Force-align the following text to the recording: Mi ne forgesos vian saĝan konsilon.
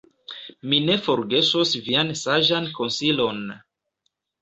Mi 0.71 0.79
ne 0.85 0.95
forgesos 1.09 1.75
vian 1.89 2.11
saĝan 2.25 2.69
konsilon. 2.81 3.49